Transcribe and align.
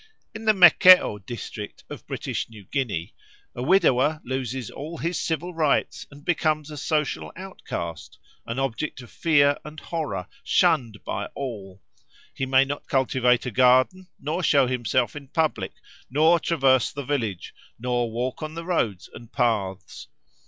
In 0.33 0.45
the 0.45 0.53
Mekeo 0.53 1.23
district 1.23 1.83
of 1.87 2.07
British 2.07 2.49
New 2.49 2.65
Guinea 2.65 3.13
a 3.53 3.61
widower 3.61 4.19
loses 4.23 4.71
all 4.71 4.97
his 4.97 5.19
civil 5.21 5.53
rights 5.53 6.07
and 6.09 6.25
becomes 6.25 6.71
a 6.71 6.77
social 6.77 7.31
outcast, 7.35 8.17
an 8.47 8.57
object 8.57 9.03
of 9.03 9.11
fear 9.11 9.59
and 9.63 9.79
horror, 9.79 10.25
shunned 10.43 11.03
by 11.05 11.27
all. 11.35 11.83
He 12.33 12.47
may 12.47 12.65
not 12.65 12.87
cultivate 12.87 13.45
a 13.45 13.51
garden, 13.51 14.07
nor 14.19 14.41
show 14.41 14.65
himself 14.65 15.15
in 15.15 15.27
public, 15.27 15.73
nor 16.09 16.39
traverse 16.39 16.91
the 16.91 17.05
village, 17.05 17.53
nor 17.77 18.11
walk 18.11 18.41
on 18.41 18.55
the 18.55 18.65
roads 18.65 19.07
and 19.13 19.31
paths. 19.31 20.07